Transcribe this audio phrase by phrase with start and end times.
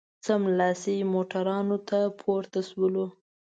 [0.25, 3.05] سملاسي موټرانو ته پورته شولو.